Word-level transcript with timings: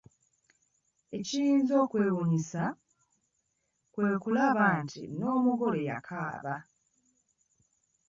Ekiyinza 1.17 1.73
okukwewuunyisa, 1.83 2.63
kwe 3.93 4.07
kulaba 4.23 4.65
nti 4.83 5.01
n'omugole 5.17 5.79
yakaaba. 5.89 6.55